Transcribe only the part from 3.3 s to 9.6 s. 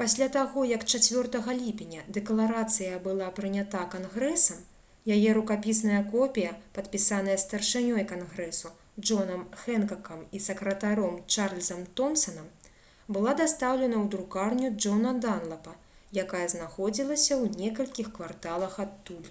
прынята кангрэсам яе рукапісная копія падпісаная старшынёй кангрэсу джонам